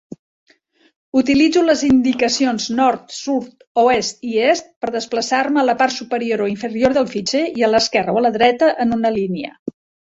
Utilitzo 1.19 1.61
les 1.65 1.83
indicacions 1.87 2.65
nord, 2.79 3.05
sud, 3.17 3.67
oest 3.83 4.25
i 4.33 4.41
est 4.49 4.73
per 4.87 4.91
desplaçar-me 4.99 5.65
a 5.65 5.69
la 5.71 5.79
part 5.85 5.99
superior 6.01 6.47
o 6.49 6.53
inferior 6.57 7.01
del 7.01 7.11
fitxer 7.17 7.45
i 7.63 7.67
a 7.71 7.75
l'esquerra 7.75 8.19
o 8.19 8.23
a 8.23 8.27
la 8.31 8.37
dreta 8.41 8.75
en 8.87 9.01
una 9.01 9.17
línia. 9.23 9.59